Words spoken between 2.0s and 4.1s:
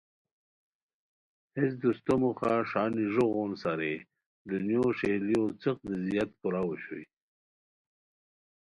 موخہ ݰا نیزو غون سارئے